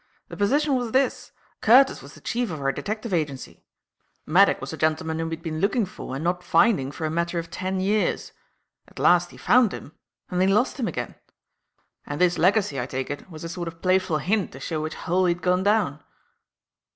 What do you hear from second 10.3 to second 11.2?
and then he lost him again;